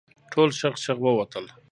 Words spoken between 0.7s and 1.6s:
شغ ووتل.